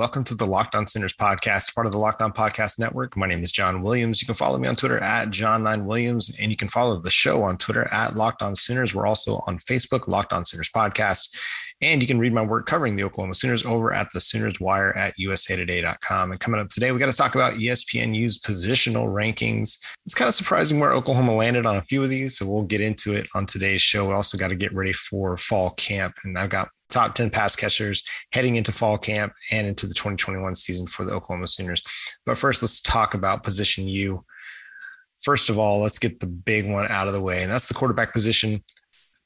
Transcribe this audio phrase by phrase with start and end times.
[0.00, 3.18] Welcome to the Locked On Sooners podcast, part of the Locked On Podcast Network.
[3.18, 4.22] My name is John Williams.
[4.22, 7.58] You can follow me on Twitter at John9Williams, and you can follow the show on
[7.58, 8.94] Twitter at Locked On Sooners.
[8.94, 11.28] We're also on Facebook, Locked On Sooners Podcast.
[11.82, 14.96] And you can read my work covering the Oklahoma Sooners over at the Sooners Wire
[14.96, 16.30] at usatoday.com.
[16.30, 19.84] And coming up today, we got to talk about ESPNU's positional rankings.
[20.06, 22.38] It's kind of surprising where Oklahoma landed on a few of these.
[22.38, 24.08] So we'll get into it on today's show.
[24.08, 26.16] We also got to get ready for fall camp.
[26.24, 30.54] And I've got top 10 pass catchers heading into fall camp and into the 2021
[30.54, 31.82] season for the Oklahoma Sooners.
[32.26, 34.24] But first, let's talk about position U.
[35.22, 37.74] First of all, let's get the big one out of the way, and that's the
[37.74, 38.64] quarterback position.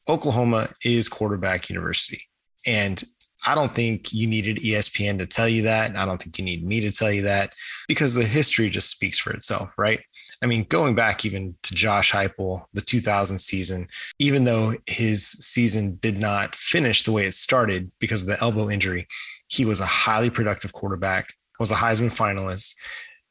[0.09, 2.21] Oklahoma is quarterback university.
[2.67, 3.03] And
[3.47, 5.91] I don't think you needed ESPN to tell you that.
[5.91, 7.53] And I don't think you need me to tell you that
[7.89, 10.01] because the history just speaks for itself, right?
[10.43, 15.97] I mean, going back even to Josh Heupel, the 2000 season, even though his season
[16.01, 19.07] did not finish the way it started because of the elbow injury,
[19.49, 22.75] he was a highly productive quarterback, was a Heisman finalist.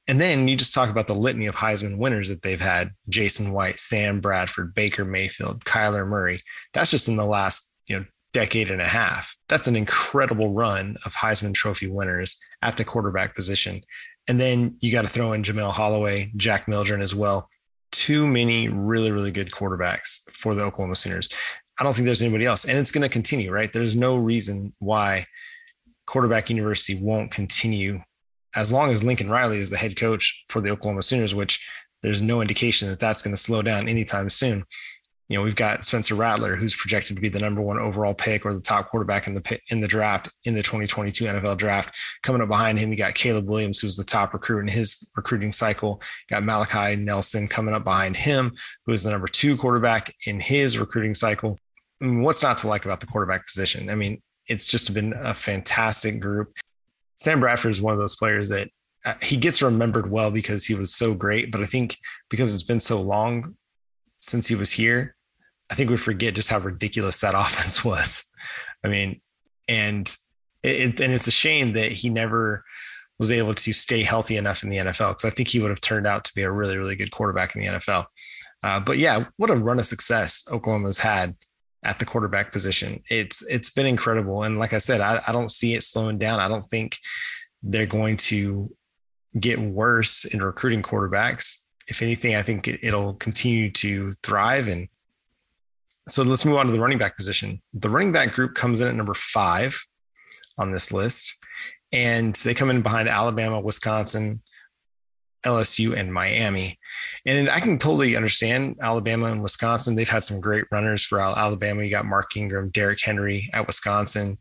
[0.08, 3.54] And then you just talk about the litany of Heisman winners that they've had Jason
[3.54, 6.42] White, Sam Bradford, Baker Mayfield, Kyler Murray.
[6.74, 9.38] That's just in the last, you know, decade and a half.
[9.48, 13.82] That's an incredible run of Heisman Trophy winners at the quarterback position.
[14.28, 17.50] And then you got to throw in Jamelle Holieway, Jack Mildren as well.
[17.92, 21.30] Too many really, really good quarterbacks for the Oklahoma Sooners.
[21.80, 22.66] I don't think there's anybody else.
[22.66, 23.72] And it's going to continue, right?
[23.72, 25.26] There's no reason why
[26.06, 28.00] quarterback university won't continue
[28.56, 31.68] as long as Lincoln Riley is the head coach for the Oklahoma Sooners, which
[32.04, 34.64] there's no indication that that's going to slow down anytime soon
[35.30, 38.46] you know, we've got Spencer Rattler, who's projected to be the number one overall pick
[38.46, 41.96] or the top quarterback in the in the draft in the 2022 NFL draft.
[42.24, 45.54] Coming up behind him, you got Caleb Williams, who's the top recruit in his recruiting
[45.54, 46.02] cycle.
[46.30, 48.52] You got Malachi Nelson coming up behind him,
[48.86, 51.58] who is the number two quarterback in his recruiting cycle.
[52.02, 53.90] I mean, what's not to like about the quarterback position?
[53.90, 56.54] I mean, it's just been a fantastic group.
[57.18, 58.68] Sam Bradford is one of those players that
[59.06, 61.98] uh, he gets remembered well because he was so great, but I think
[62.30, 63.56] because it's been so long
[64.22, 65.13] since he was here,
[65.74, 68.30] I think we forget just how ridiculous that offense was.
[68.84, 69.22] I mean,
[69.68, 70.16] and
[70.62, 72.64] it, and it's a shame that he never
[73.18, 75.82] was able to stay healthy enough in the NFL because I think he would have
[75.82, 78.06] turned out to be a really, really good quarterback in the NFL.
[78.62, 81.36] Uh, but yeah, what a run of success Oklahoma's had
[81.84, 83.02] at the quarterback position.
[83.10, 86.40] It's it's been incredible, and like I said, I, I don't see it slowing down.
[86.40, 86.98] I don't think
[87.64, 88.72] they're going to
[89.40, 94.68] get worse in recruiting quarterbacks if anything, I think it, will continue to thrive.
[94.68, 94.88] And
[96.08, 97.62] so let's move on to the running back position.
[97.74, 99.82] The running back group comes in at number five
[100.58, 101.36] on this list,
[101.92, 104.42] and they come in behind Alabama, Wisconsin,
[105.46, 106.78] LSU, and Miami.
[107.26, 109.96] And I can totally understand Alabama and Wisconsin.
[109.96, 111.84] They've had some great runners for Alabama.
[111.84, 114.38] You got Mark Ingram, Derrick Henry at Wisconsin,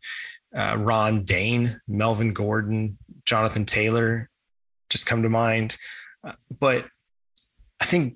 [0.55, 4.29] uh, Ron Dayne, Melvin Gordon, Jonathan Taylor
[4.93, 5.75] just come to mind.
[6.23, 6.85] Uh, but
[7.81, 8.15] I think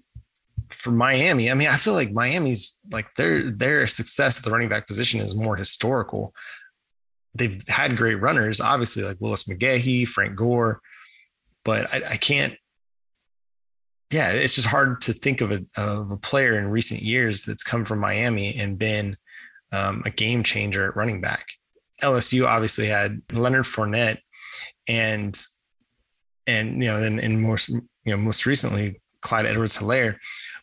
[0.87, 4.69] for Miami, I mean, I feel like Miami's like their their success at the running
[4.69, 6.33] back position is more historical.
[7.35, 10.79] They've had great runners, obviously, like Willis McGahee, Frank Gore,
[11.65, 12.53] but I, I can't.
[14.11, 17.65] Yeah, it's just hard to think of a, of a player in recent years that's
[17.65, 19.17] come from Miami and been
[19.73, 21.47] um, a game changer at running back.
[22.01, 24.19] LSU obviously had Leonard Fournette,
[24.87, 25.37] and
[26.47, 30.15] and you know, then and most you know most recently Clyde Edwards Helaire.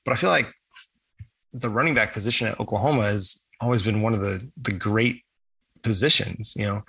[0.04, 0.52] But I feel like
[1.52, 5.22] the running back position at Oklahoma has always been one of the the great
[5.82, 6.54] positions.
[6.56, 6.82] You know,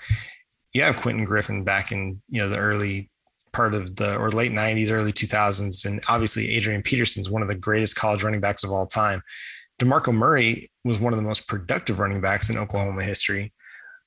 [0.74, 3.10] you have Quentin Griffin back in you know the early
[3.54, 7.48] part of the or late 90s, early 2000s, and obviously Adrian Peterson is one of
[7.48, 9.22] the greatest college running backs of all time.
[9.80, 13.54] DeMarco Murray was one of the most productive running backs in Oklahoma history.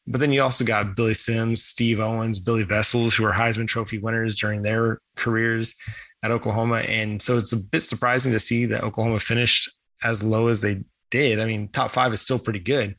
[0.06, 3.98] But then you also got Billy Sims, Steve Owens, Billy Vessels, who are Heisman Trophy
[3.98, 5.74] winners during their careers
[6.22, 6.78] at Oklahoma.
[6.78, 9.70] And so it's a bit surprising to see that Oklahoma finished
[10.02, 11.40] as low as they did.
[11.40, 12.96] I mean, top five is still pretty good,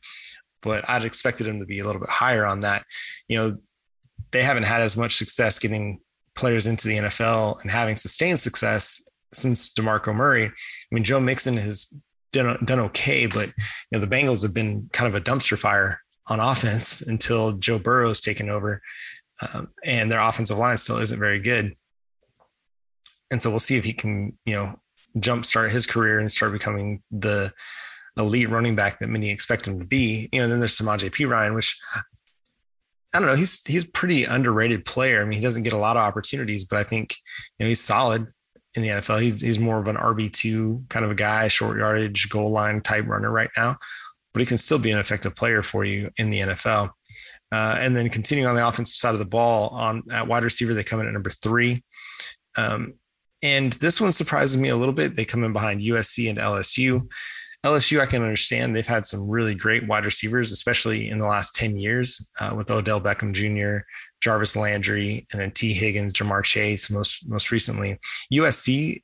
[0.62, 2.84] but I'd expected them to be a little bit higher on that.
[3.28, 3.56] You know,
[4.30, 6.00] they haven't had as much success getting
[6.34, 10.46] players into the NFL and having sustained success since DeMarco Murray.
[10.46, 10.50] I
[10.90, 11.92] mean, Joe Mixon has
[12.32, 13.52] done, done okay, but you
[13.92, 18.20] know, the Bengals have been kind of a dumpster fire on offense until Joe Burrow's
[18.20, 18.80] taken over.
[19.52, 21.74] Um, and their offensive line still isn't very good
[23.30, 24.74] and so we'll see if he can, you know,
[25.18, 27.52] jumpstart his career and start becoming the
[28.16, 30.28] elite running back that many expect him to be.
[30.32, 31.80] You know, then there's Samaje Perine, which
[33.14, 33.34] I don't know.
[33.34, 35.20] He's he's pretty underrated player.
[35.20, 37.16] I mean, he doesn't get a lot of opportunities, but I think
[37.58, 38.28] you know he's solid
[38.74, 39.20] in the NFL.
[39.20, 42.80] He's he's more of an RB two kind of a guy, short yardage, goal line
[42.80, 43.76] type runner right now,
[44.32, 46.90] but he can still be an effective player for you in the NFL.
[47.52, 50.72] Uh, and then continuing on the offensive side of the ball, on at wide receiver,
[50.72, 51.82] they come in at number three.
[52.56, 52.94] Um,
[53.42, 55.16] and this one surprises me a little bit.
[55.16, 57.08] They come in behind USC and LSU.
[57.64, 61.54] LSU, I can understand they've had some really great wide receivers, especially in the last
[61.56, 63.84] 10 years uh, with Odell Beckham Jr.,
[64.22, 67.98] Jarvis Landry, and then Tee Higgins, Ja'Marr Chase, most most recently.
[68.32, 69.02] USC,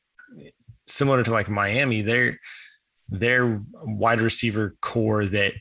[0.87, 2.39] similar to like Miami, they're
[3.09, 5.55] their wide receiver core that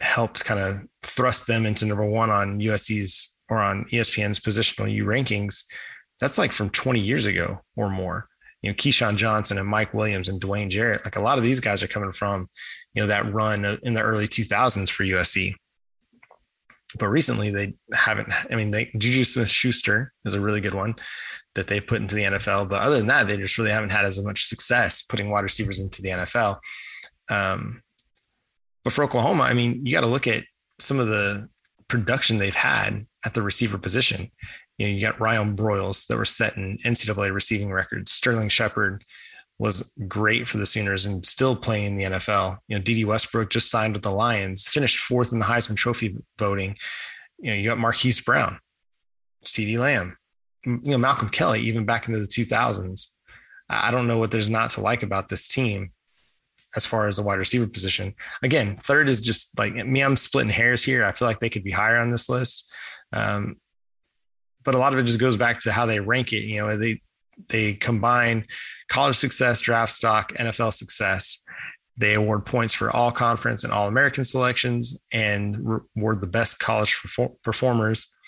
[0.00, 5.04] helped kind of thrust them into number one on USC's or on ESPN's positional U
[5.04, 5.64] rankings.
[6.22, 8.28] That's like from 20 years ago or more
[8.62, 11.60] you know, Keyshawn Johnson and Mike Williams and Dwayne Jarrett, like a lot of these
[11.60, 12.48] guys are coming from,
[12.94, 15.54] you know, that run in the early 2000s for USC.
[16.98, 20.94] But recently they haven't, I mean, they, Juju Smith Schuster is a really good one
[21.54, 22.68] that they put into the NFL.
[22.68, 25.80] But other than that, they just really haven't had as much success putting wide receivers
[25.80, 26.58] into the NFL.
[27.30, 27.82] Um,
[28.84, 30.44] but for Oklahoma, I mean, you got to look at
[30.78, 31.48] some of the
[31.88, 34.30] production they've had at the receiver position
[34.82, 38.10] you know, you got Ryan Broyles that were setting NCAA receiving records.
[38.10, 39.04] Sterling Shepard
[39.60, 42.56] was great for the Sooners and still playing in the NFL.
[42.66, 46.16] You know, Dede Westbrook just signed with the Lions, finished fourth in the Heisman Trophy
[46.36, 46.76] voting.
[47.38, 48.58] You know, you got Marquise Brown,
[49.44, 50.16] CeeDee Lamb,
[50.66, 53.18] you know, Malcolm Kelly, even back into the 2000s.
[53.70, 55.92] I don't know what there's not to like about this team
[56.74, 58.14] as far as the wide receiver position.
[58.42, 61.04] Again, third is just like me, I'm splitting hairs here.
[61.04, 62.68] I feel like they could be higher on this list.
[63.12, 63.58] Um,
[64.64, 66.44] but a lot of it just goes back to how they rank it.
[66.44, 67.00] You know, they
[67.48, 68.46] they combine
[68.88, 71.42] college success, draft stock, NFL success.
[71.96, 75.56] They award points for all conference and all American selections and
[75.94, 76.98] reward the best college
[77.42, 78.18] performers.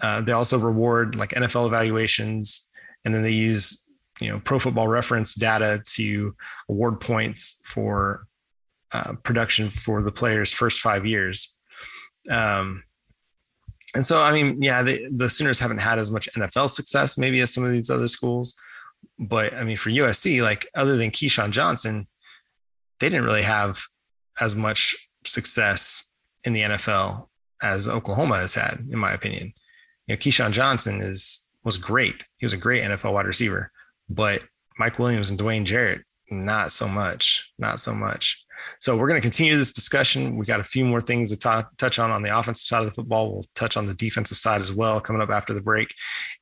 [0.00, 2.72] Uh, they also reward like NFL evaluations,
[3.04, 3.88] and then they use
[4.20, 6.34] you know Pro Football Reference data to
[6.68, 8.26] award points for
[8.92, 11.60] uh, production for the players' first five years.
[12.30, 12.82] Um,
[13.94, 17.40] and so, I mean, yeah, the, the Sooners haven't had as much NFL success maybe
[17.40, 18.54] as some of these other schools.
[19.18, 22.06] But I mean, for USC, like other than Keyshawn Johnson,
[23.00, 23.82] they didn't really have
[24.40, 26.12] as much success
[26.44, 27.26] in the NFL
[27.62, 29.52] as Oklahoma has had, in my opinion.
[30.06, 32.24] You know, Keyshawn Johnson is was great.
[32.38, 33.70] He was a great NFL wide receiver,
[34.08, 34.42] but
[34.78, 38.44] Mike Williams and Dwayne Jarrett, not so much, not so much.
[38.80, 40.36] So we're going to continue this discussion.
[40.36, 42.86] We got a few more things to t- touch on on the offensive side of
[42.86, 43.32] the football.
[43.32, 45.94] We'll touch on the defensive side as well coming up after the break.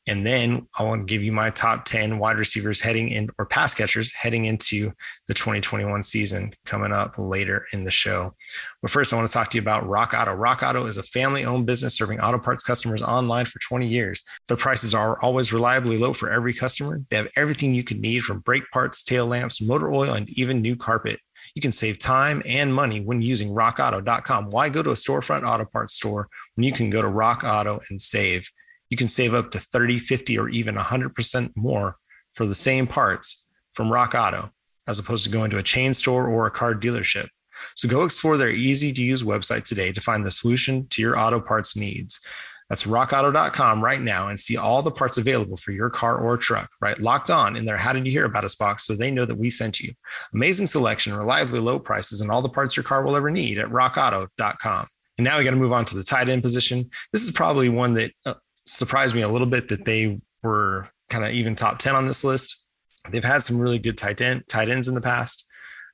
[0.06, 3.46] And then I want to give you my top 10 wide receivers heading in or
[3.46, 4.92] pass catchers heading into
[5.26, 8.34] the 2021 season coming up later in the show.
[8.82, 10.32] But first, I want to talk to you about Rock Auto.
[10.32, 14.24] Rock Auto is a family owned business serving auto parts customers online for 20 years.
[14.46, 17.00] Their prices are always reliably low for every customer.
[17.10, 20.62] They have everything you could need from brake parts, tail lamps, motor oil, and even
[20.62, 21.20] new carpet.
[21.56, 24.50] You can save time and money when using rockauto.com.
[24.50, 27.81] Why go to a storefront auto parts store when you can go to Rock Auto
[27.88, 28.50] and save?
[28.91, 31.97] You can save up to 30, 50, or even 100% more
[32.35, 34.50] for the same parts from Rock Auto
[34.87, 37.28] as opposed to going to a chain store or a car dealership.
[37.75, 41.19] So go explore their easy to use website today to find the solution to your
[41.19, 42.21] auto parts needs.
[42.68, 46.70] That's rockauto.com right now and see all the parts available for your car or truck,
[46.80, 46.99] right?
[46.99, 49.38] Locked on in their How Did You Hear About Us box so they know that
[49.38, 49.92] we sent you.
[50.35, 53.68] Amazing selection, reliably low prices, and all the parts your car will ever need at
[53.68, 54.87] rockauto.com.
[55.18, 56.90] And now we got to move on to the tight end position.
[57.12, 58.35] This is probably one that uh,
[58.66, 62.25] surprised me a little bit that they were kind of even top 10 on this
[62.25, 62.64] list.
[63.08, 65.49] They've had some really good tight, end, tight ends in the past,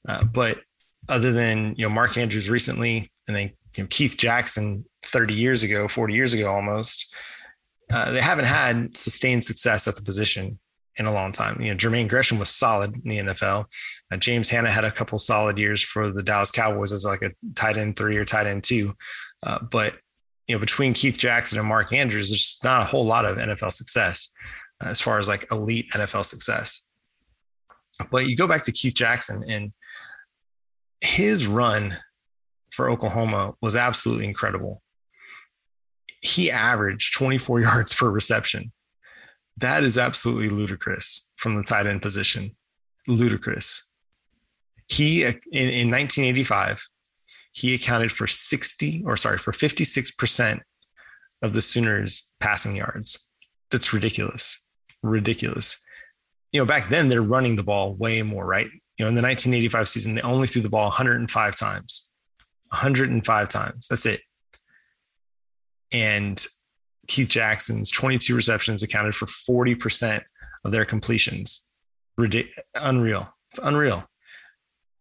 [0.08, 0.60] uh, but
[1.08, 5.62] other than you know Mark Andrews recently, and then you know, Keith Jackson 30 years
[5.62, 7.14] ago, 40 years ago almost,
[7.92, 10.58] uh, they haven't had sustained success at the position
[10.96, 11.60] in a long time.
[11.60, 13.66] You know, Jermaine Gresham was solid in the NFL.
[14.10, 17.32] Uh, James Hanna had a couple solid years for the Dallas Cowboys as like a
[17.54, 18.94] tight end three or tight end two.
[19.42, 19.94] Uh, but,
[20.46, 23.72] you know, between Keith Jackson and Mark Andrews, there's not a whole lot of NFL
[23.72, 24.32] success
[24.82, 26.90] uh, as far as like elite NFL success.
[28.10, 29.72] But you go back to Keith Jackson and
[31.00, 31.96] his run
[32.70, 34.81] for Oklahoma was absolutely incredible.
[36.22, 38.72] He averaged 24 yards per reception.
[39.58, 42.56] That is absolutely ludicrous from the tight end position.
[43.06, 43.90] Ludicrous.
[44.88, 46.86] He, in, in 1985,
[47.52, 50.60] he accounted for 60 or sorry, for 56%
[51.42, 53.30] of the Sooners passing yards.
[53.70, 54.66] That's ridiculous.
[55.02, 55.84] Ridiculous.
[56.52, 58.68] you know, back then they're running the ball way more, right?
[58.98, 62.12] You know, in the 1985 season, they only threw the ball 105 times.
[62.68, 63.88] 105 times.
[63.88, 64.20] That's it.
[65.92, 66.44] And
[67.08, 70.22] Keith Jackson's 22 receptions accounted for 40%
[70.64, 71.70] of their completions.
[72.74, 73.34] Unreal.
[73.50, 74.04] It's unreal.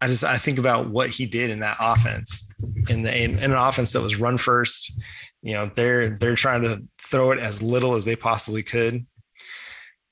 [0.02, 2.54] I just I think about what he did in that offense,
[2.90, 5.00] in the in, in, an offense that was run first.
[5.44, 9.06] You know, they're they're trying to throw it as little as they possibly could,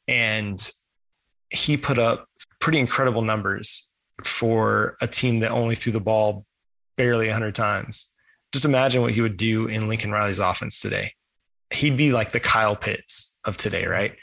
[0.07, 0.71] and
[1.49, 2.27] he put up
[2.59, 6.45] pretty incredible numbers for a team that only threw the ball
[6.95, 8.15] barely 100 times.
[8.51, 11.13] Just imagine what he would do in Lincoln Riley's offense today.
[11.71, 14.15] He'd be like the Kyle Pitts of today, right?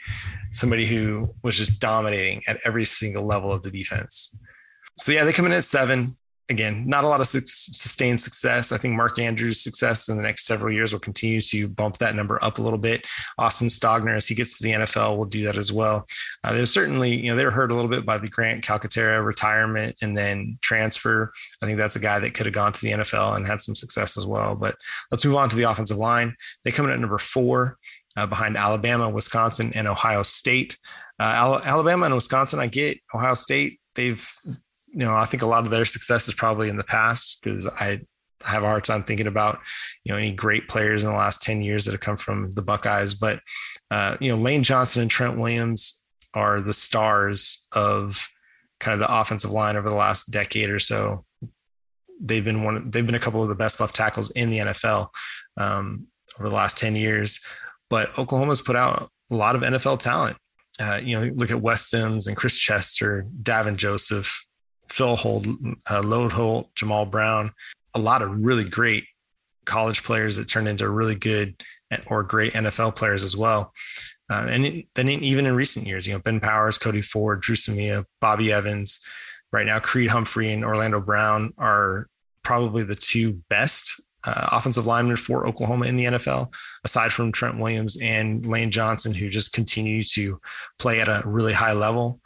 [0.51, 4.37] Somebody who was just dominating at every single level of the defense.
[4.97, 6.17] So yeah, they come in at seven
[6.49, 8.71] again, not a lot of su- sustained success.
[8.71, 12.15] I think Mark Andrews' success in the next several years will continue to bump that
[12.15, 13.05] number up a little bit.
[13.37, 16.07] Austin Stogner, as he gets to the NFL, will do that as well.
[16.43, 19.25] Uh, they certainly, you know, they were hurt a little bit by the Grant Calcaterra
[19.25, 21.33] retirement and then transfer.
[21.61, 23.75] I think that's a guy that could have gone to the NFL and had some
[23.75, 24.55] success as well.
[24.55, 24.75] But
[25.11, 26.35] let's move on to the offensive line.
[26.63, 27.77] They come in at number four.
[28.15, 30.75] Uh, behind Alabama, Wisconsin, and Ohio State.
[31.19, 33.79] Uh, Alabama and Wisconsin, I get Ohio State.
[33.93, 34.27] They've
[34.91, 37.67] you know, I think a lot of their success is probably in the past because
[37.67, 38.01] I
[38.43, 39.59] have a hard time thinking about,
[40.03, 42.61] you know, any great players in the last 10 years that have come from the
[42.61, 43.13] Buckeyes.
[43.13, 43.41] But,
[43.91, 48.27] uh, you know, Lane Johnson and Trent Williams are the stars of
[48.79, 51.25] kind of the offensive line over the last decade or so.
[52.21, 55.09] They've been one, they've been a couple of the best left tackles in the NFL
[55.57, 56.07] um,
[56.39, 57.43] over the last 10 years.
[57.89, 60.37] But Oklahoma's put out a lot of NFL talent.
[60.79, 64.45] Uh, you know, look at Wes Sims and Chris Chester, Davin Joseph,
[64.89, 65.47] Phil Holt,
[65.89, 67.51] uh, Lode Holt, Jammal Brown,
[67.93, 69.05] a lot of really great
[69.65, 71.61] college players that turned into really good
[72.07, 73.73] or great NFL players as well.
[74.29, 78.05] Uh, and then even in recent years, you know, Ben Powers, Cody Ford, Dru Samia,
[78.19, 79.05] Bobby Evans,
[79.51, 82.07] right now, Creed Humphrey and Orlando Brown are
[82.43, 86.53] probably the two best uh, offensive linemen for Oklahoma in the NFL,
[86.83, 90.41] aside from Trent Williams and Lane Johnson, who just continue to
[90.77, 92.19] play at a really high level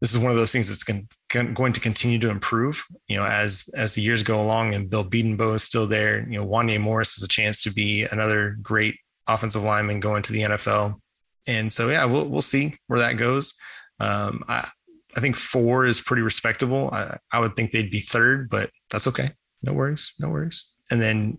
[0.00, 3.24] this is one of those things that's going, going to continue to improve, you know,
[3.24, 6.26] as as the years go along and Bill Bedenbaugh is still there.
[6.28, 10.32] You know, Wanya Morris has a chance to be another great offensive lineman going to
[10.32, 11.00] the NFL.
[11.46, 13.54] And so, yeah, we'll we'll see where that goes.
[13.98, 14.68] Um, I
[15.16, 16.90] I think four is pretty respectable.
[16.92, 19.32] I, I would think they'd be third, but that's okay.
[19.62, 20.74] No worries, no worries.
[20.90, 21.38] And then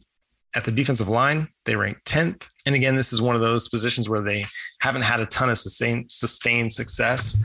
[0.57, 2.47] at the defensive line, they rank 10th.
[2.65, 4.43] And again, this is one of those positions where they
[4.81, 7.43] haven't had a ton of sustained, sustained success.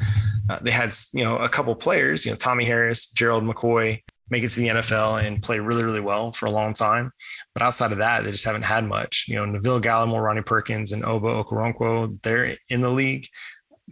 [0.49, 4.01] Uh, they had, you know, a couple players, you know, Tommy Harris, Gerald McCoy,
[4.31, 7.13] make it to the NFL and play really, really well for a long time.
[7.53, 9.27] But outside of that, they just haven't had much.
[9.29, 13.27] You know, Neville Gallimore, Ronnie Perkins, and Ogbo Okoronkwo, they're in the league,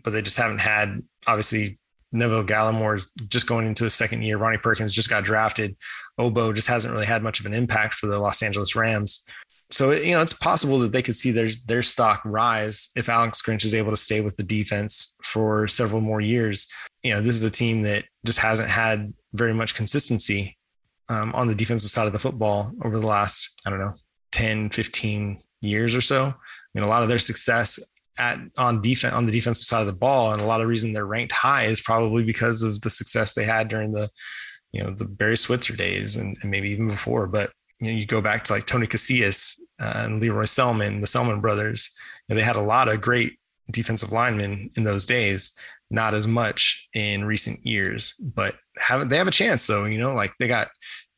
[0.02, 1.78] but they just haven't had, obviously,
[2.10, 4.38] Neville Gallimore just going into his second year.
[4.38, 5.76] Ronnie Perkins just got drafted.
[6.20, 9.26] Ogbo just hasn't really had much of an impact for the Los Angeles Rams
[9.70, 13.40] so you know it's possible that they could see their their stock rise if Alex
[13.42, 16.70] Grinch is able to stay with the defense for several more years.
[17.02, 20.56] You know, this is a team that just hasn't had very much consistency
[21.08, 23.94] um, on the defensive side of the football over the last I don't know
[24.32, 26.26] 10, 15 years or so.
[26.26, 26.34] I
[26.74, 27.78] mean, a lot of their success
[28.18, 30.92] at on defense on the defensive side of the ball, and a lot of reason
[30.92, 34.10] they're ranked high is probably because of the success they had during the
[34.72, 37.26] you know the Barry Switzer days and, and maybe even before.
[37.26, 37.50] But
[37.80, 41.06] you know, you go back to like Tony Casillas uh, and Lee Roy Selmon, the
[41.06, 41.94] Selmon brothers.
[42.28, 43.38] You know, they had a lot of great
[43.70, 45.58] defensive linemen in those days.
[45.92, 49.86] Not as much in recent years, but have they have a chance though?
[49.86, 50.68] You know, like they got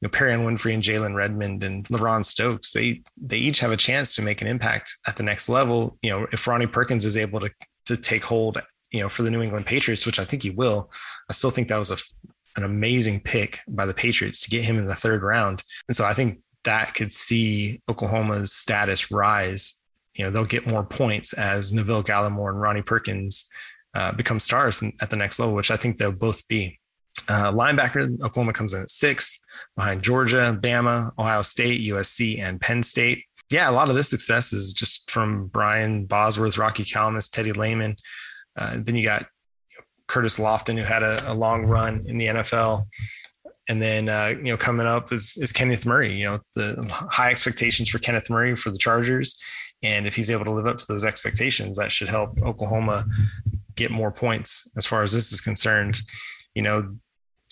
[0.01, 2.73] you know, Perrion Winfrey and Jalen Redmond and LaRon Stokes.
[2.73, 5.99] They they each have a chance to make an impact at the next level.
[6.01, 7.51] You know, if Ronnie Perkins is able to
[7.87, 10.91] to take hold, you know, for the New England Patriots, which I think he will,
[11.29, 11.99] I still think that was a
[12.57, 15.63] an amazing pick by the Patriots to get him in the third round.
[15.89, 19.85] And so I think that could see Oklahoma's status rise.
[20.15, 23.51] You know, they'll get more points as Neville Gallimore and Ronnie Perkins
[23.95, 26.79] uh, become stars at the next level, which I think they'll both be.
[27.29, 29.41] Uh, linebacker, Oklahoma comes in at sixth
[29.77, 33.25] behind Georgia, Bama, Ohio State, USC, and Penn State.
[33.51, 37.97] Yeah, a lot of this success is just from Brian Bosworth, Rocky Calmus, Teddy Lehman.
[38.57, 39.27] Uh, then you got
[40.12, 42.87] Curtis Lofton, who had a, a long run in the NFL.
[43.69, 46.14] And then uh, you know coming up is is Kenneth Murray.
[46.14, 49.40] You know the high expectations for Kenneth Murray for the Chargers,
[49.83, 53.07] and if he's able to live up to those expectations, that should help Oklahoma
[53.76, 56.00] get more points as far as this is concerned.
[56.54, 56.97] You know,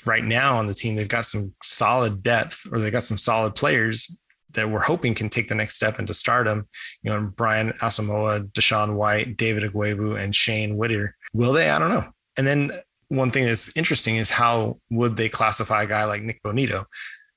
[0.04, 3.54] right now on the team they've got some solid depth, or they've got some solid
[3.54, 4.20] players
[4.54, 6.68] that we're hoping can take the next step into stardom.
[7.02, 11.16] You know, Brian Asamoah, DaShaun White, David Ugwoegbu, and Shane Whitter.
[11.32, 11.70] Will they?
[11.70, 12.10] I don't know.
[12.36, 12.72] And then
[13.08, 16.86] one thing that's interesting is how would they classify a guy like Nik Bonitto?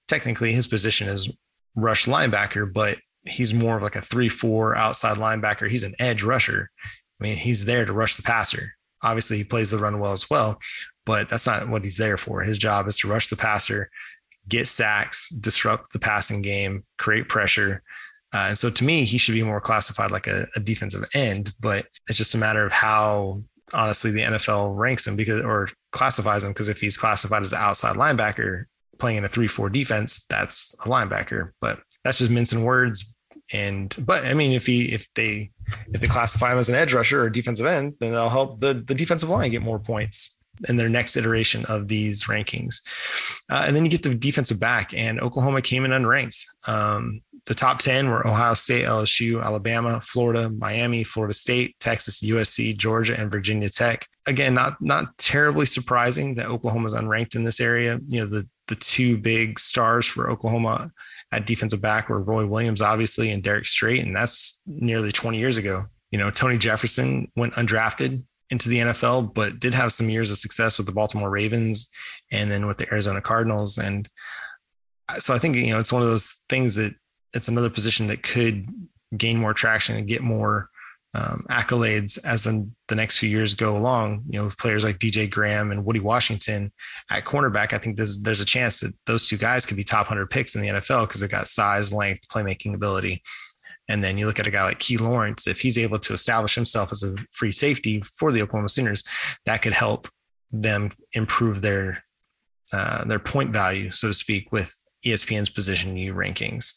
[0.07, 1.31] Technically, his position is
[1.75, 5.69] rush linebacker, but he's more of like a three-four outside linebacker.
[5.69, 6.69] He's an edge rusher.
[7.19, 8.73] I mean, he's there to rush the passer.
[9.01, 10.59] Obviously, he plays the run well as well,
[11.05, 12.41] but that's not what he's there for.
[12.41, 13.89] His job is to rush the passer,
[14.47, 17.81] get sacks, disrupt the passing game, create pressure.
[18.33, 21.53] Uh, and so to me, he should be more classified like a, a, defensive end,
[21.59, 23.43] but it's just a matter of how
[23.73, 27.59] honestly the NFL ranks him because or classifies him because if he's classified as an
[27.59, 28.63] outside linebacker
[28.99, 31.51] playing in a 3-4 defense, that's a linebacker.
[31.59, 33.17] But that's just mincing words.
[33.51, 35.51] And but I mean, if he if they
[35.93, 38.73] if they classify him as an edge rusher or defensive end, then it'll help the
[38.73, 42.81] the defensive line get more points in their next iteration of these rankings.
[43.49, 46.45] Uh, and then you get the defensive back, and Oklahoma came in unranked.
[46.67, 52.77] Um, the top 10 were Ohio State, LSU, Alabama, Florida, Miami, Florida State, Texas, USC,
[52.77, 54.07] Georgia, and Virginia Tech.
[54.25, 57.99] Again, not not terribly surprising that Oklahoma is unranked in this area.
[58.07, 60.91] You know, the the two big stars for Oklahoma
[61.33, 65.57] at defensive back were Roy Williams, obviously, and Derrick Strait, and that's nearly 20 years
[65.57, 65.85] ago.
[66.11, 70.37] You know, Tony Jefferson went undrafted into the NFL, but did have some years of
[70.37, 71.91] success with the Baltimore Ravens
[72.31, 73.79] and then with the Arizona Cardinals.
[73.79, 74.07] And
[75.17, 76.93] so I think, you know, it's one of those things that
[77.33, 78.67] it's another position that could
[79.15, 80.69] gain more traction and get more
[81.15, 84.23] um, accolades as the, the next few years go along.
[84.29, 86.71] You know, players like DJ Graham and Woody Washington
[87.09, 90.07] at cornerback, I think there's there's a chance that those two guys could be top
[90.07, 93.21] hundred picks in the NFL because they've got size, length, playmaking ability.
[93.89, 96.55] And then you look at a guy like Key Lawrence, if he's able to establish
[96.55, 99.03] himself as a free safety for the Oklahoma Sooners,
[99.45, 100.07] that could help
[100.51, 102.03] them improve their
[102.71, 104.73] uh, their point value, so to speak, with
[105.05, 106.73] ESPN's position U rankings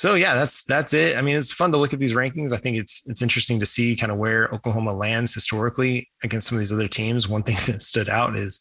[0.00, 1.18] so yeah, that's that's it.
[1.18, 2.54] I mean, it's fun to look at these rankings.
[2.54, 6.56] I think it's it's interesting to see kind of where Oklahoma lands historically against some
[6.56, 7.28] of these other teams.
[7.28, 8.58] One thing that stood out is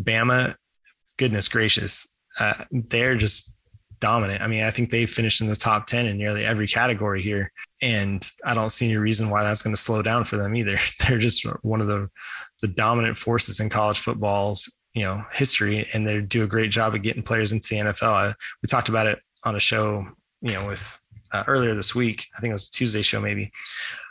[0.00, 0.54] Bama.
[1.18, 3.58] Goodness gracious, uh, they're just
[3.98, 4.42] dominant.
[4.42, 7.50] I mean, I think they finished in the top ten in nearly every category here,
[7.82, 10.78] and I don't see any reason why that's going to slow down for them either.
[11.08, 12.08] They're just one of the
[12.62, 16.94] the dominant forces in college football's you know history, and they do a great job
[16.94, 18.12] of getting players into the NFL.
[18.12, 20.04] I, we talked about it on a show
[20.46, 21.00] you know, with
[21.32, 23.50] uh, earlier this week, I think it was Tuesday show maybe,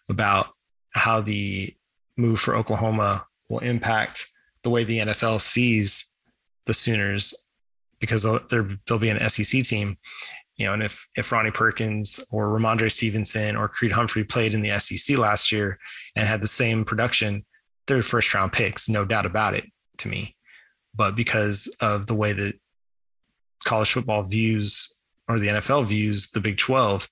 [0.09, 0.49] about
[0.91, 1.73] how the
[2.17, 4.27] move for Oklahoma will impact
[4.63, 6.13] the way the NFL sees
[6.65, 7.47] the Sooners
[7.99, 8.39] because they'll,
[8.87, 9.97] they'll be an SEC team.
[10.57, 14.61] You know, and if if Ronnie Perkins or Rhamondre Stevenson or Creed Humphrey played in
[14.61, 15.77] the SEC last year
[16.15, 17.45] and had the same production,
[17.87, 19.65] they're first round picks, no doubt about it
[19.97, 20.35] to me.
[20.95, 22.53] But because of the way that
[23.65, 24.94] college football views
[25.27, 27.09] or the NFL views the Big 12,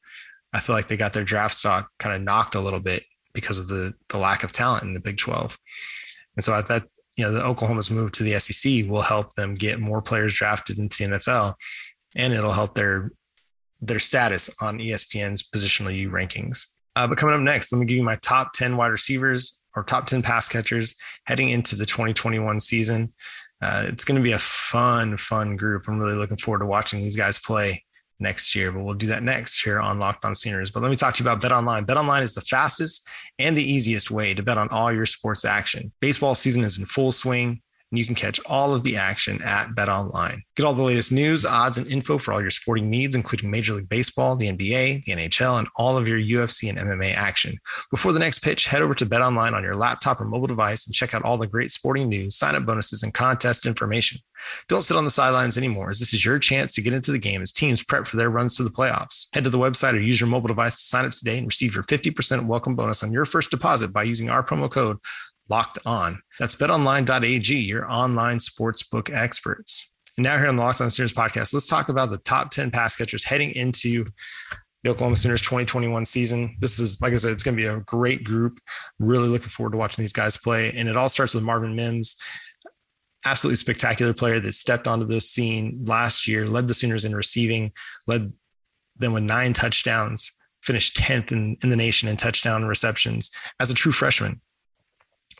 [0.53, 3.57] I feel like they got their draft stock kind of knocked a little bit because
[3.57, 5.57] of the the lack of talent in the Big 12.
[6.35, 6.83] And so I thought,
[7.17, 10.77] you know, the Oklahoma's move to the SEC will help them get more players drafted
[10.77, 11.55] into the NFL
[12.15, 13.11] and it'll help their
[13.81, 16.75] their status on ESPN's positional U rankings.
[16.95, 19.83] Uh, but coming up next, let me give you my top 10 wide receivers or
[19.83, 20.95] top 10 pass catchers
[21.25, 23.11] heading into the 2021 season.
[23.61, 25.87] Uh, it's going to be a fun, fun group.
[25.87, 27.82] I'm really looking forward to watching these guys play
[28.19, 30.69] next year, but we'll do that next here on Locked On Sooners.
[30.69, 31.83] But let me talk to you about Bet Online.
[31.83, 33.07] Bet Online is the fastest
[33.39, 35.91] and the easiest way to bet on all your sports action.
[35.99, 37.61] Baseball season is in full swing
[37.93, 40.41] and you can catch all of the action at Bet Online.
[40.55, 43.75] Get all the latest news, odds, and info for all your sporting needs, including Major
[43.75, 47.55] League Baseball, the NBA, the NHL, and all of your UFC and MMA action.
[47.91, 50.87] Before the next pitch, head over to Bet Online on your laptop or mobile device
[50.87, 54.17] and check out all the great sporting news, sign-up bonuses, and contest information.
[54.67, 57.19] Don't sit on the sidelines anymore, as this is your chance to get into the
[57.19, 59.27] game as teams prep for their runs to the playoffs.
[59.35, 61.75] Head to the website or use your mobile device to sign up today and receive
[61.75, 64.97] your 50% welcome bonus on your first deposit by using our promo code
[65.47, 66.22] locked on.
[66.39, 69.93] That's betonline.ag, your online sportsbook experts.
[70.17, 72.71] And now here on the Locked On Sooners podcast, let's talk about the top 10
[72.71, 74.05] pass catchers heading into
[74.83, 76.55] the Oklahoma Sooners 2021 season.
[76.59, 78.59] This is, like I said, it's going to be a great group.
[78.99, 80.73] Really looking forward to watching these guys play.
[80.75, 82.17] And it all starts with Marvin Mims,
[83.25, 87.71] absolutely spectacular player that stepped onto the scene last year, led the Sooners in receiving,
[88.07, 88.33] led
[88.97, 93.75] them with nine touchdowns, finished 10th in, in the nation in touchdown receptions as a
[93.75, 94.41] true freshman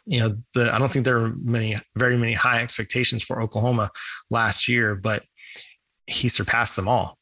[0.06, 3.90] you know, the I don't think there were many, very many high expectations for Oklahoma
[4.30, 5.24] last year, but
[6.08, 7.18] he surpassed them all.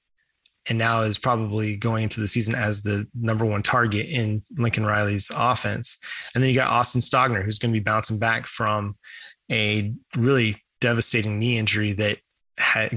[0.70, 4.86] And now is probably going into the season as the number one target in Lincoln
[4.86, 6.00] Riley's offense.
[6.36, 8.96] And then you got Austin Stogner, who's going to be bouncing back from
[9.52, 12.20] a really devastating knee injury that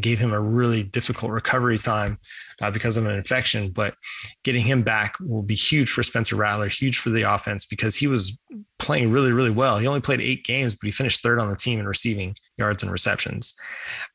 [0.00, 2.18] gave him a really difficult recovery time
[2.60, 3.70] uh, because of an infection.
[3.70, 3.94] But
[4.42, 8.06] getting him back will be huge for Spencer Rattler, huge for the offense because he
[8.06, 8.38] was
[8.78, 9.78] playing really, really well.
[9.78, 12.82] He only played eight games, but he finished third on the team in receiving yards
[12.82, 13.54] and receptions.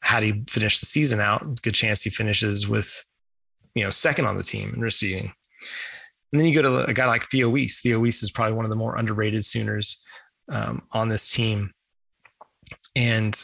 [0.01, 3.05] Had he finished the season out, good chance he finishes with,
[3.75, 5.31] you know, second on the team in receiving.
[6.31, 7.81] And then you go to a guy like Theo Wease.
[7.81, 10.05] Theo Wease is probably one of the more underrated Sooners
[10.51, 11.71] um, on this team.
[12.95, 13.35] And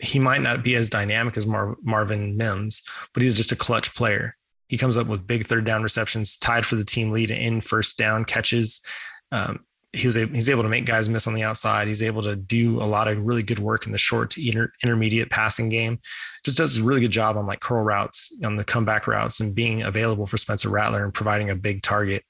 [0.00, 2.82] he might not be as dynamic as Mar- Marvin Mims,
[3.14, 4.36] but he's just a clutch player.
[4.68, 7.98] He comes up with big third down receptions, tied for the team lead in first
[7.98, 8.84] down catches.
[9.32, 9.60] Um,
[9.92, 11.88] he was able, he's able to make guys miss on the outside.
[11.88, 14.70] He's able to do a lot of really good work in the short to inter,
[14.84, 15.98] intermediate passing game.
[16.44, 19.54] Just does a really good job on like curl routes, on the comeback routes, and
[19.54, 22.22] being available for Spencer Rattler and providing a big target.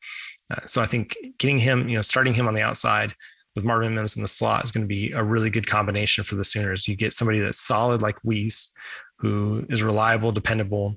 [0.51, 3.13] Uh, so I think getting him, you know, starting him on the outside
[3.59, 6.37] with Marvin Mims in the slot is going to be a really good combination for
[6.37, 6.87] the Sooners.
[6.87, 8.73] You get somebody that's solid like Wease,
[9.19, 10.97] who is reliable, dependable,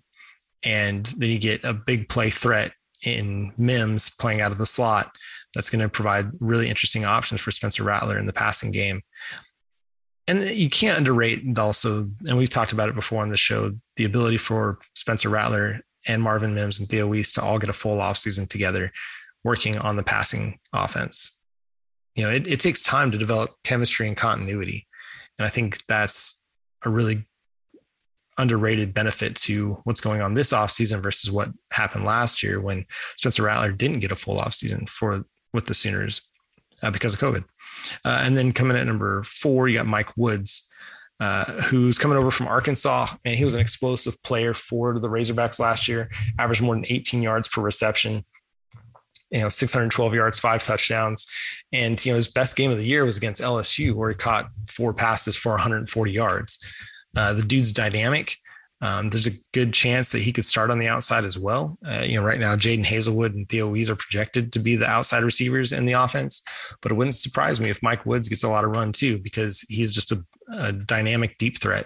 [0.64, 2.72] and then you get a big play threat
[3.04, 5.12] in Mims playing out of the slot.
[5.56, 9.02] That's going to provide really interesting options for Spencer Rattler in the passing game.
[10.28, 14.06] And you can't underrate also, and we've talked about it before on the show, the
[14.06, 17.98] ability for Spencer Rattler and Marvin Mims and Theo Wease to all get a full
[17.98, 18.92] offseason together
[19.44, 21.41] working on the passing offense
[22.16, 24.88] you know, it, it takes time to develop chemistry and continuity.
[25.38, 26.44] And I think that's
[26.84, 27.26] a really
[28.38, 33.44] underrated benefit to what's going on this offseason versus what happened last year when Spencer
[33.44, 36.30] Rattler didn't get a full offseason for with the Sooners
[36.82, 37.44] uh, because of COVID.
[38.06, 40.72] Uh, and then coming at number four, you got Mike Woods,
[41.20, 45.60] uh, who's coming over from Arkansas, and he was an explosive player for the Razorbacks
[45.60, 48.26] last year, averaged more than 18 yards per reception
[49.32, 51.26] you know 612 yards five touchdowns
[51.72, 54.50] and you know his best game of the year was against lsu where he caught
[54.68, 56.74] four passes for 140 yards
[57.16, 58.38] uh, the dude's dynamic
[58.82, 61.78] um, there's a good chance that he could start on the outside as well.
[61.86, 64.90] Uh, you know, right now, Jadon Haselwood and Theo Wease are projected to be the
[64.90, 66.42] outside receivers in the offense,
[66.82, 69.62] but it wouldn't surprise me if Mike Woods gets a lot of run too, because
[69.70, 70.26] he's just a,
[70.58, 71.86] a dynamic deep threat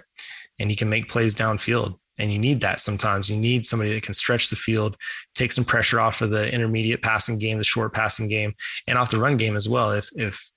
[0.58, 1.96] and he can make plays downfield.
[2.18, 3.28] And you need that sometimes.
[3.28, 4.96] You need somebody that can stretch the field,
[5.34, 8.54] take some pressure off of the intermediate passing game, the short passing game,
[8.86, 9.92] and off the run game as well.
[9.92, 10.50] If if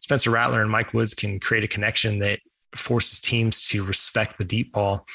[0.00, 2.40] Spencer Rattler and Mike Woods can create a connection that
[2.74, 5.06] forces teams to respect the deep ball,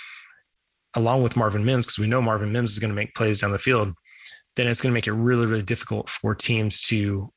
[0.95, 3.51] along with Marvin Mims, because we know Marvin Mims is going to make plays down
[3.51, 3.93] the field,
[4.55, 7.31] then it's going to make it really, really difficult for teams to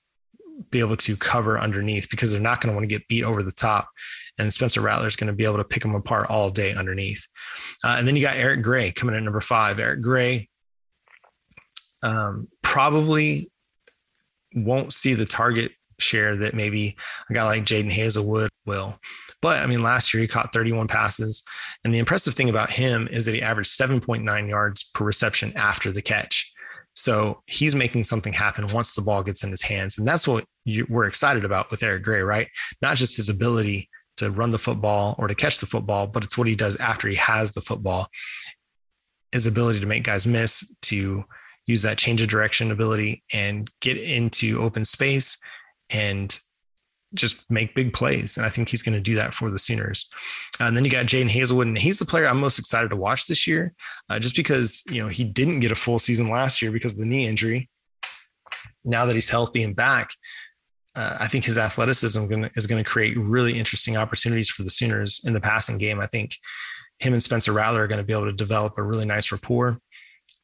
[0.71, 3.43] be able to cover underneath because they're not going to want to get beat over
[3.43, 3.89] the top
[4.41, 7.27] and Spencer Rattler is going to be able to pick them apart all day underneath.
[7.85, 9.79] Uh, and then you got Eric Gray coming in number five.
[9.79, 10.49] Eric Gray
[12.03, 13.51] um, probably
[14.55, 16.97] won't see the target share that maybe
[17.29, 18.99] a guy like Jadon Haselwood will.
[19.43, 21.43] But I mean, last year he caught 31 passes.
[21.85, 25.93] And the impressive thing about him is that he averaged 7.9 yards per reception after
[25.93, 26.53] the catch.
[26.95, 29.99] So he's making something happen once the ball gets in his hands.
[29.99, 32.49] And that's what you, we're excited about with Eric Gray, right?
[32.83, 33.89] Not just his ability
[34.21, 37.09] to run the football or to catch the football, but it's what he does after
[37.09, 38.09] he has the football.
[39.33, 41.25] His ability to make guys miss, to
[41.67, 45.39] use that change of direction ability and get into open space
[45.91, 46.39] and
[47.15, 48.37] just make big plays.
[48.37, 50.09] And I think he's going to do that for the Sooners.
[50.61, 52.97] Uh, and then you got Jadon Haselwood, and he's the player I'm most excited to
[52.97, 53.73] watch this year,
[54.09, 56.99] uh, just because you know he didn't get a full season last year because of
[56.99, 57.69] the knee injury.
[58.85, 60.11] Now that he's healthy and back,
[61.01, 64.71] uh, I think his athleticism gonna, is going to create really interesting opportunities for the
[64.71, 65.99] Sooners in the passing game.
[65.99, 66.37] I think
[66.99, 69.81] him and Spencer Rattler are going to be able to develop a really nice rapport.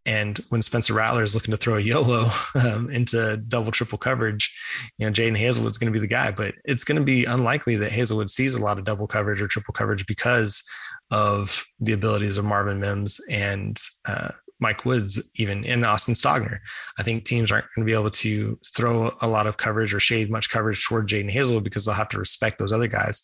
[0.06, 2.30] And when Spencer Rattler is looking to throw a YOLO
[2.64, 4.56] um, into double, triple coverage,
[4.96, 6.30] you know, Jadon Haselwood's going to be the guy.
[6.30, 9.48] But it's going to be unlikely that Haselwood sees a lot of double coverage or
[9.48, 10.62] triple coverage because
[11.10, 13.76] of the abilities of Marvin Mims and
[14.08, 16.58] uh, Mike Woods, even in Austin Stogner.
[16.98, 20.00] I think teams aren't going to be able to throw a lot of coverage or
[20.00, 23.22] shade much coverage toward Jadon Haselwood because they'll have to respect those other guys.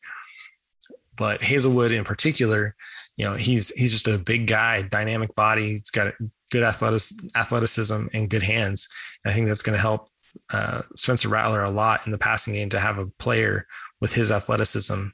[1.17, 2.75] But Haselwood in particular,
[3.17, 5.71] you know, he's he's just a big guy, dynamic body.
[5.71, 6.15] He's got
[6.51, 7.03] good athletic,
[7.35, 8.89] athleticism and good hands.
[9.25, 10.09] And I think that's going to help
[10.53, 13.67] uh, Spencer Rattler a lot in the passing game to have a player
[14.01, 15.09] with his athleticism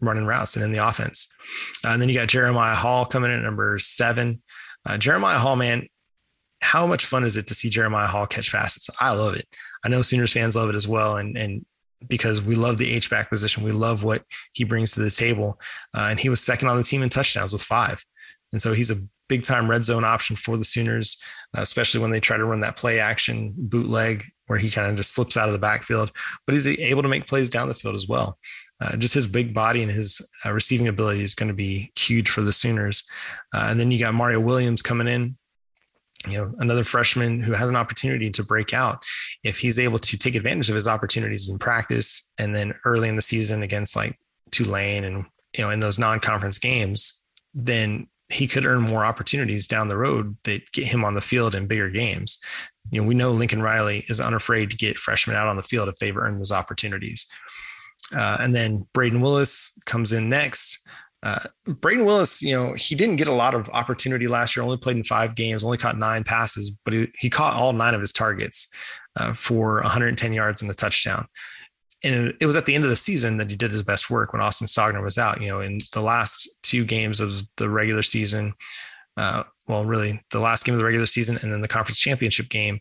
[0.00, 1.34] running routes and in the offense.
[1.84, 4.42] Uh, and then you got Jeremiah Hall coming in at number seven.
[4.88, 5.86] Uh, Jeremiah Hall, man,
[6.60, 8.88] how much fun is it to see Jeremiah Hall catch passes?
[8.98, 9.46] I love it.
[9.84, 11.64] I know Sooners fans love it as well, and and
[12.08, 15.60] because we love the H back position, we love what he brings to the table.
[15.94, 18.02] Uh, and he was second on the team in touchdowns with five,
[18.52, 18.96] and so he's a
[19.28, 21.22] big time red zone option for the Sooners,
[21.56, 24.96] uh, especially when they try to run that play action bootleg where he kind of
[24.96, 26.10] just slips out of the backfield.
[26.46, 28.38] But he's able to make plays down the field as well.
[28.80, 32.28] Uh, just his big body and his uh, receiving ability is going to be huge
[32.28, 33.02] for the Sooners.
[33.54, 35.36] Uh, and then you got Mario Williams coming in,
[36.28, 39.02] you know, another freshman who has an opportunity to break out.
[39.42, 43.16] If he's able to take advantage of his opportunities in practice and then early in
[43.16, 44.18] the season against like
[44.50, 45.24] Tulane and,
[45.56, 49.96] you know, in those non conference games, then he could earn more opportunities down the
[49.96, 52.38] road that get him on the field in bigger games.
[52.90, 55.88] You know, we know Lincoln Riley is unafraid to get freshmen out on the field
[55.88, 57.26] if they've earned those opportunities.
[58.16, 60.86] Uh, and then Brayden Willis comes in next.
[61.22, 64.76] Uh, Brayden Willis, you know, he didn't get a lot of opportunity last year, only
[64.76, 68.00] played in five games, only caught nine passes, but he, he caught all nine of
[68.00, 68.72] his targets
[69.16, 71.26] uh, for 110 yards and a touchdown.
[72.04, 74.32] And it was at the end of the season that he did his best work
[74.32, 75.40] when Austin Stogner was out.
[75.40, 78.54] You know, in the last two games of the regular season,
[79.16, 82.48] uh, well, really the last game of the regular season and then the conference championship
[82.48, 82.80] game,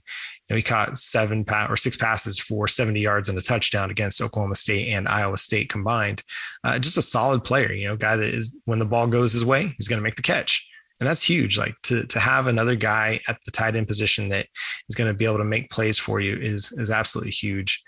[0.50, 4.22] you he caught seven pa- or six passes for 70 yards and a touchdown against
[4.22, 6.24] Oklahoma State and Iowa State combined.
[6.64, 9.44] Uh, just a solid player, you know, guy that is when the ball goes his
[9.44, 10.66] way, he's going to make the catch.
[11.00, 11.58] And that's huge.
[11.58, 14.48] Like to, to have another guy at the tight end position that
[14.90, 17.84] is going to be able to make plays for you is, is absolutely huge.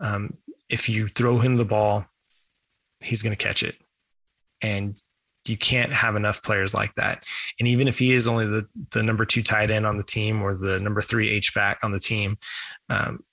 [0.00, 0.36] Um,
[0.68, 2.06] if you throw him the ball,
[3.02, 3.76] he's going to catch it.
[4.60, 4.98] And
[5.48, 7.24] you can't have enough players like that.
[7.58, 10.42] And even if he is only the the number two tight end on the team
[10.42, 12.38] or the number three H back on the team,
[12.88, 13.24] um,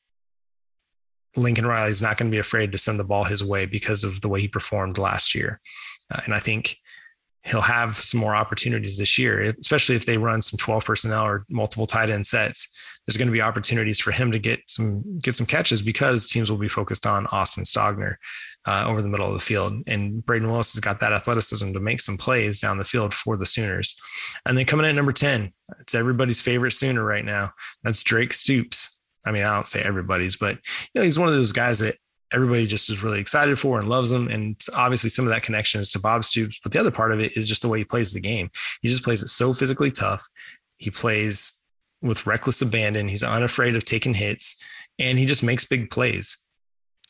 [1.36, 4.04] Lincoln Riley is not going to be afraid to send the ball his way because
[4.04, 5.60] of the way he performed last year.
[6.13, 6.78] Uh, and I think
[7.43, 11.45] he'll have some more opportunities this year, especially if they run some 12 personnel or
[11.49, 12.73] multiple tight end sets.
[13.06, 16.49] There's going to be opportunities for him to get some get some catches because teams
[16.49, 18.15] will be focused on Austin Stogner
[18.65, 19.84] uh, over the middle of the field.
[19.88, 23.38] And Brayden Willis has got that athleticism to make some plays down the field for
[23.38, 23.99] the Sooners.
[24.45, 27.51] And then coming in at number 10, it's everybody's favorite Sooner right now.
[27.84, 29.01] That's Drake Stoops.
[29.25, 31.97] I mean, I don't say everybody's, but you know, he's one of those guys that
[32.32, 34.28] everybody just is really excited for and loves him.
[34.28, 37.19] And obviously, some of that connection is to Bob Stoops, but the other part of
[37.19, 38.49] it is just the way he plays the game.
[38.82, 40.28] He just plays it so physically tough.
[40.78, 41.65] He plays
[42.01, 43.08] with reckless abandon.
[43.08, 44.63] He's unafraid of taking hits,
[44.99, 46.44] and he just makes big plays.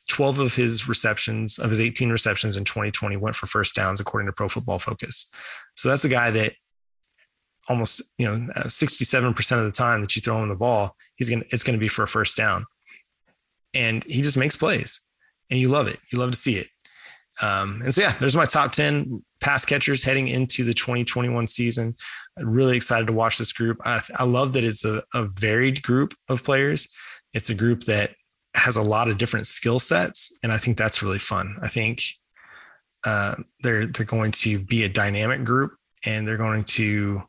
[0.09, 4.27] 12 of his receptions, of his 18 receptions in 2020, went for first downs, according
[4.27, 5.33] to Pro Football Focus.
[5.75, 6.53] So that's a guy that
[7.67, 11.41] almost, you know, 67% of the time that you throw him the ball, he's going
[11.41, 12.65] to, it's going to be for a first down.
[13.73, 15.01] And he just makes plays
[15.49, 15.99] and you love it.
[16.11, 16.67] You love to see it.
[17.41, 21.95] Um, and so, yeah, there's my top 10 pass catchers heading into the 2021 season.
[22.37, 23.77] I'm really excited to watch this group.
[23.83, 26.87] I, I love that it's a, a varied group of players.
[27.33, 28.11] It's a group that
[28.55, 31.57] has a lot of different skill sets, and I think that's really fun.
[31.61, 32.03] I think
[33.03, 35.73] uh, they're they're going to be a dynamic group,
[36.05, 37.19] and they're going to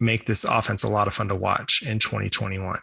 [0.00, 2.74] make this offense a lot of fun to watch in 2021.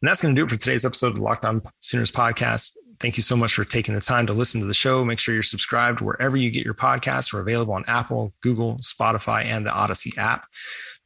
[0.00, 2.76] And that's going to do it for today's episode of the Locked On Sooners podcast.
[3.00, 5.04] Thank you so much for taking the time to listen to the show.
[5.04, 7.32] Make sure you're subscribed wherever you get your podcasts.
[7.32, 10.46] We're available on Apple, Google, Spotify, and the Audacy app.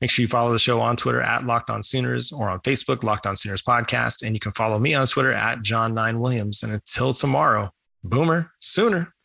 [0.02, 3.04] Make sure you follow the show on Twitter at Locked On Sooners or on Facebook,
[3.04, 4.26] Locked On Sooners Podcast.
[4.26, 6.64] And you can follow me on Twitter at John Nine Williams.
[6.64, 7.70] And until tomorrow,
[8.02, 9.14] Boomer Sooner.